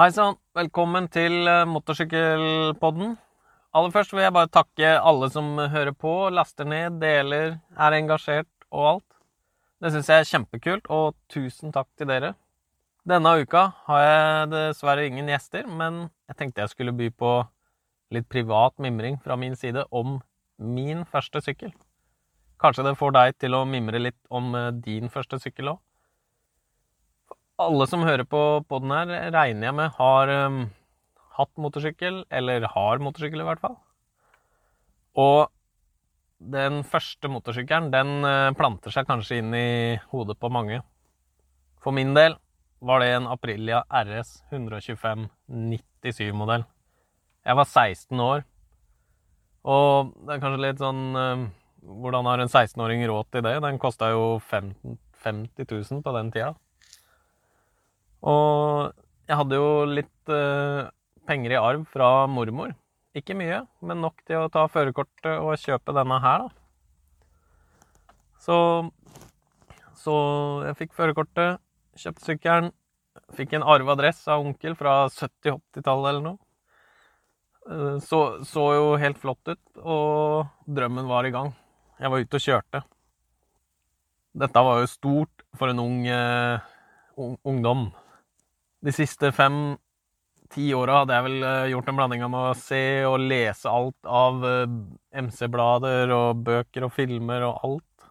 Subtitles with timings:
[0.00, 3.10] Hei sann, velkommen til eh, motorsykkelpodden.
[3.76, 8.48] Aller først vil jeg bare takke alle som hører på, laster ned, deler, er engasjert
[8.70, 9.18] og alt.
[9.84, 12.30] Det syns jeg er kjempekult, og tusen takk til dere.
[13.04, 17.36] Denne uka har jeg dessverre ingen gjester, men jeg tenkte jeg skulle by på
[18.16, 20.16] litt privat mimring fra min side om
[20.56, 21.76] min første sykkel.
[22.56, 25.84] Kanskje det får deg til å mimre litt om eh, din første sykkel òg?
[27.60, 30.60] Alle som hører på poden her, regner jeg med har um,
[31.36, 33.74] hatt motorsykkel, eller har motorsykkel i hvert fall.
[35.20, 35.50] Og
[36.40, 40.80] den første motorsykkelen, den uh, planter seg kanskje inn i hodet på mange.
[41.84, 42.38] For min del
[42.80, 46.64] var det en Aprilia RS 125 97-modell.
[47.44, 48.46] Jeg var 16 år.
[49.68, 51.48] Og det er kanskje litt sånn uh,
[51.80, 53.54] Hvordan har en 16-åring råd til det?
[53.64, 56.50] Den kosta jo 50 000 på den tida.
[58.26, 58.92] Og
[59.30, 60.88] jeg hadde jo litt uh,
[61.28, 62.74] penger i arv fra mormor.
[63.16, 66.56] Ikke mye, men nok til å ta førerkortet og kjøpe denne her, da.
[68.40, 68.56] Så,
[69.98, 70.14] så
[70.64, 71.60] jeg fikk førerkortet,
[72.00, 72.70] kjøpte sykkelen,
[73.36, 76.38] fikk en arva dress av onkel fra 70-80-tallet eller noe.
[77.70, 81.52] Uh, så, så jo helt flott ut, og drømmen var i gang.
[82.00, 82.84] Jeg var ute og kjørte.
[84.40, 86.62] Dette var jo stort for en ung, uh,
[87.44, 87.90] ungdom
[88.80, 93.20] de siste fem-ti åra hadde jeg vel eh, gjort en blanding av å se og
[93.22, 94.76] lese alt av eh,
[95.24, 98.06] MC-blader og bøker og filmer og alt.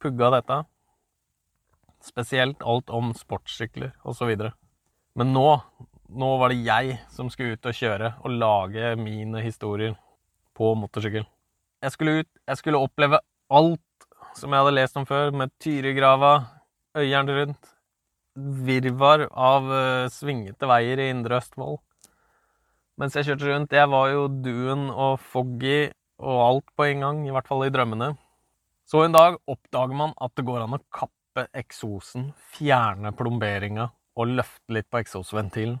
[0.00, 0.60] Pugga dette.
[2.00, 4.30] Spesielt alt om sportssykler osv.
[5.18, 5.48] Men nå,
[6.08, 9.98] nå var det jeg som skulle ut og kjøre og lage mine historier
[10.56, 11.26] på motorsykkel.
[11.80, 16.34] Jeg skulle ut, jeg skulle oppleve alt som jeg hadde lest om før, med Tyrigrava,
[16.96, 17.70] Øyeren rundt,
[18.36, 21.80] virvar av uh, svingete veier i Indre Østfold.
[23.00, 27.22] Mens jeg kjørte rundt, jeg var jo duen og foggy og alt på en gang,
[27.24, 28.12] i hvert fall i drømmene.
[28.84, 33.88] Så en dag oppdager man at det går an å kappe eksosen, fjerne plomberinga
[34.20, 35.78] og løfte litt på eksosventilen.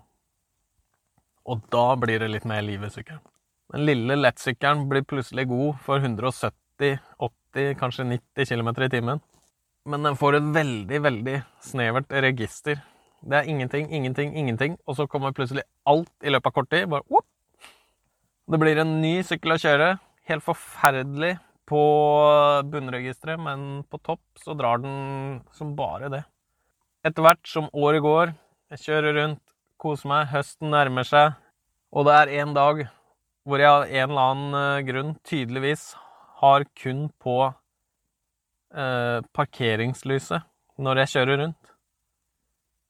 [1.50, 3.22] Og da blir det litt mer liv i sykkelen.
[3.74, 9.20] Den lille lettsykkelen blir plutselig god for 170, 80, kanskje 90 km i timen
[9.88, 12.80] men den får et veldig, veldig snevert register.
[13.20, 16.88] Det er ingenting, ingenting, ingenting, og så kommer plutselig alt i løpet av kort tid.
[16.88, 17.26] Bare whoop!
[18.50, 19.90] Det blir en ny sykkel å kjøre.
[20.30, 21.36] Helt forferdelig
[21.70, 21.82] på
[22.72, 26.24] bunnregisteret, men på topp så drar den som bare det.
[27.06, 28.32] Etter hvert som året går,
[28.74, 29.42] jeg kjører rundt,
[29.80, 31.36] koser meg, høsten nærmer seg,
[31.90, 32.82] og det er en dag
[33.48, 35.94] hvor jeg av en eller annen eh, grunn tydeligvis
[36.42, 37.38] har kun på
[38.74, 40.46] eh, parkeringslyset
[40.80, 41.74] når jeg kjører rundt.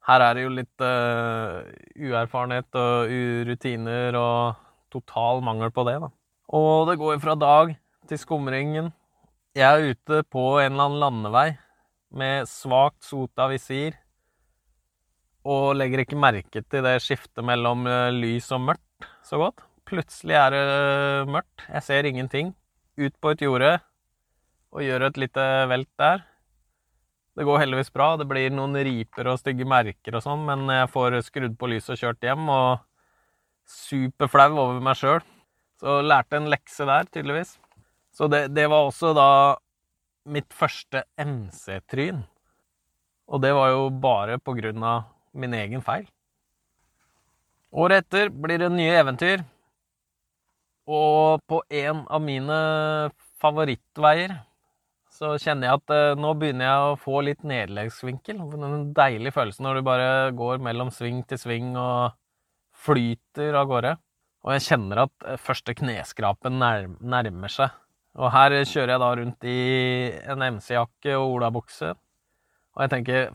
[0.08, 1.60] Her er det jo litt uh,
[2.00, 6.08] uerfarenhet og urutiner og total mangel på det, da.
[6.56, 7.74] Og det går fra dag
[8.08, 8.90] til skumringen.
[9.54, 11.48] Jeg er ute på en eller annen landevei
[12.16, 13.98] med svakt sota visir
[15.46, 19.62] og legger ikke merke til det skiftet mellom eh, lys og mørkt så godt.
[19.88, 20.64] Plutselig er det
[21.30, 21.64] mørkt.
[21.68, 22.52] Jeg ser ingenting.
[23.00, 23.78] Ut på et jorde
[24.70, 26.22] og gjør et lite velt der.
[27.38, 28.12] Det går heldigvis bra.
[28.18, 31.94] Det blir noen riper og stygge merker og sånn, men jeg får skrudd på lyset
[31.94, 32.82] og kjørt hjem, og
[33.70, 35.22] superflau over meg sjøl.
[35.80, 37.54] Så lærte en lekse der, tydeligvis.
[38.12, 39.30] Så det, det var også da
[40.30, 42.24] mitt første MC-tryn.
[43.30, 46.04] Og det var jo bare på grunn av min egen feil.
[47.70, 49.46] Året etter blir det nye eventyr.
[50.90, 52.60] Og på en av mine
[53.40, 54.34] favorittveier
[55.20, 58.38] så kjenner jeg at eh, nå begynner jeg å få litt nederlagsvinkel.
[58.40, 62.14] En deilig følelse når du bare går mellom sving til sving og
[62.80, 63.90] flyter av gårde.
[64.46, 67.74] Og jeg kjenner at uh, første kneskrapen nærm nærmer seg.
[68.16, 69.58] Og her kjører jeg da rundt i
[70.32, 71.92] en MC-jakke og olabukse.
[72.72, 73.28] Og jeg tenker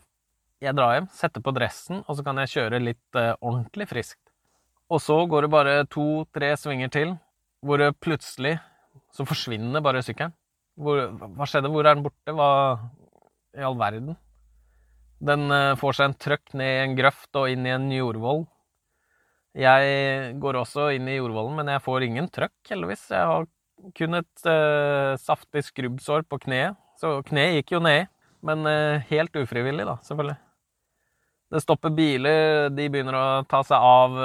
[0.64, 4.22] jeg drar hjem, setter på dressen, og så kan jeg kjøre litt eh, ordentlig friskt.
[4.90, 7.14] Og så går det bare to-tre svinger til,
[7.62, 8.56] hvor plutselig
[9.14, 10.34] så forsvinner bare sykkelen.
[10.76, 11.70] Hvor, hva skjedde?
[11.72, 12.34] Hvor er den borte?
[12.36, 12.50] Hva
[13.56, 14.16] i all verden?
[15.24, 18.44] Den uh, får seg en trøkk ned i en grøft og inn i en jordvoll.
[19.56, 23.06] Jeg går også inn i jordvollen, men jeg får ingen trøkk, heldigvis.
[23.08, 23.46] Jeg har
[23.96, 26.76] kun et uh, saftig skrubbsår på kneet.
[27.00, 28.10] Så kneet gikk jo ned,
[28.44, 30.36] men uh, helt ufrivillig, da, selvfølgelig.
[31.54, 34.16] Det stopper biler, de begynner å ta seg av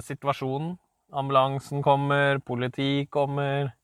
[0.00, 0.70] situasjonen.
[1.12, 3.74] Ambulansen kommer, politi kommer.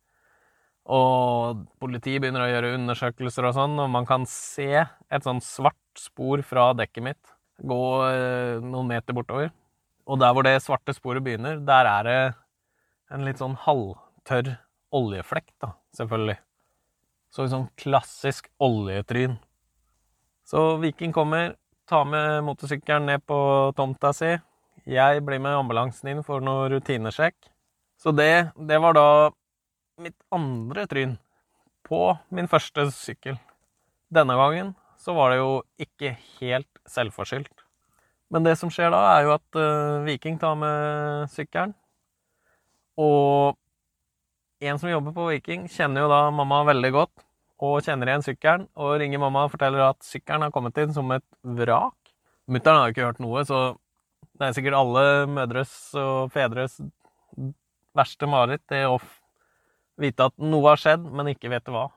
[0.88, 5.76] Og politiet begynner å gjøre undersøkelser og sånn, og man kan se et sånn svart
[6.00, 9.50] spor fra dekket mitt gå eh, noen meter bortover.
[10.08, 12.18] Og der hvor det svarte sporet begynner, der er det
[13.12, 14.54] en litt sånn halvtørr
[14.94, 16.38] oljeflekk, da, selvfølgelig.
[17.34, 19.36] Så sånn klassisk oljetryn.
[20.48, 21.58] Så Viking kommer,
[21.88, 23.38] tar med motorsykkelen ned på
[23.76, 24.30] tomta si.
[24.88, 27.36] Jeg blir med ambulansen inn for noe rutinesjekk.
[28.00, 29.08] Så det, det var da
[29.98, 31.16] mitt andre tryn
[31.88, 32.02] på
[32.34, 33.38] min første sykkel.
[34.14, 35.50] Denne gangen så var det jo
[35.82, 37.64] ikke helt selvforskyldt.
[38.32, 41.72] Men det som skjer da, er jo at uh, Viking tar med sykkelen.
[42.98, 43.56] Og
[44.60, 47.24] en som jobber på Viking, kjenner jo da mamma veldig godt.
[47.64, 51.10] Og kjenner igjen sykkelen, og ringer mamma og forteller at sykkelen har kommet inn som
[51.14, 51.96] et vrak.
[52.48, 53.62] Mutter'n har jo ikke hørt noe, så
[54.38, 56.78] det er sikkert alle mødres og fedres
[57.98, 59.00] verste mareritt, det å
[59.98, 61.88] vite at noe har skjedd, men ikke vet hva.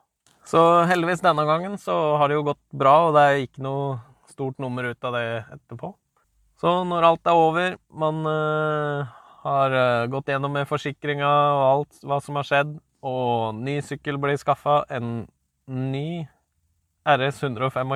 [0.47, 0.59] Så
[0.89, 3.99] heldigvis denne gangen så har det jo gått bra, og det er ikke noe
[4.31, 5.93] stort nummer ut av det etterpå.
[6.61, 9.09] Så når alt er over, man uh,
[9.45, 14.19] har uh, gått gjennom med forsikringa og alt hva som har skjedd, og ny sykkel
[14.21, 15.23] blir skaffa, en
[15.65, 16.23] ny
[17.07, 17.95] RS 125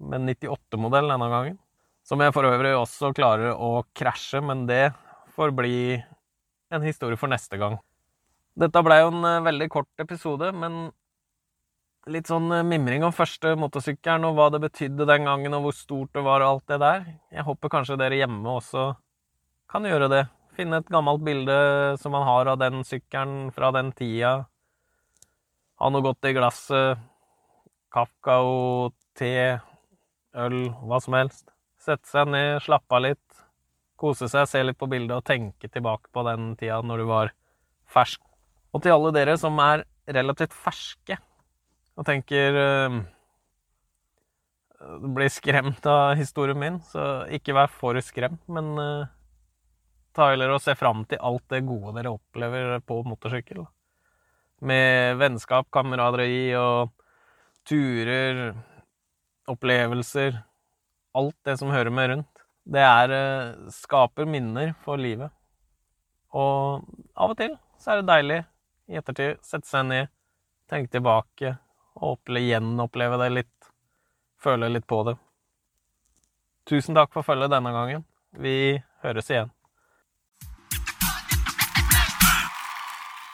[0.00, 1.60] med 98-modell denne gangen.
[2.06, 4.90] Som jeg for øvrig også klarer å krasje, men det
[5.36, 6.00] får bli
[6.74, 7.78] en historie for neste gang.
[8.58, 10.88] Dette blei jo en uh, veldig kort episode, men
[12.10, 15.76] litt sånn eh, mimring om første motorsykkelen og hva det betydde den gangen, og hvor
[15.76, 17.06] stort det var og alt det der.
[17.34, 18.90] Jeg håper kanskje dere hjemme også
[19.70, 20.24] kan gjøre det.
[20.56, 21.56] Finne et gammelt bilde
[22.02, 24.32] som man har av den sykkelen fra den tida.
[25.80, 27.06] Ha noe godt i glasset.
[27.90, 29.60] Kakao, te,
[30.38, 31.48] øl, hva som helst.
[31.80, 33.44] Sette seg ned, slappe av litt.
[34.00, 37.32] Kose seg, se litt på bildet og tenke tilbake på den tida når du var
[37.90, 38.29] fersk.
[38.70, 41.18] Og til alle dere som er relativt ferske
[41.98, 43.00] og tenker uh,
[45.12, 49.10] Blir skremt av historien min, så ikke vær for skremt, men uh,
[50.16, 53.60] ta heller og se fram til alt det gode dere opplever på motorsykkel.
[54.64, 56.94] Med vennskap, kameraderi og
[57.68, 58.54] turer,
[59.50, 60.40] opplevelser
[61.10, 62.42] Alt det som hører med rundt.
[62.70, 65.32] Det er uh, skaper minner for livet.
[66.30, 66.86] Og
[67.18, 68.40] av og til så er det deilig
[68.90, 70.10] i ettertid sette seg ned,
[70.70, 71.54] tenke tilbake
[72.00, 73.70] og oppleve, gjenoppleve det litt.
[74.40, 75.16] Føle litt på det.
[76.68, 78.04] Tusen takk for følget denne gangen.
[78.30, 79.50] Vi høres igjen.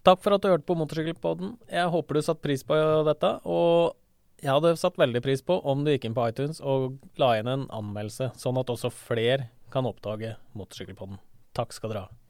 [0.07, 1.57] Takk for at du hørte på Motorsykkelpodden.
[1.73, 2.77] Jeg håper du satte pris på
[3.09, 3.33] dette.
[3.43, 3.97] Og
[4.43, 7.51] jeg hadde satt veldig pris på om du gikk inn på iTunes og la inn
[7.51, 11.19] en anmeldelse, sånn at også flere kan oppdage Motorsykkelpodden.
[11.57, 12.26] Takk skal dere ha.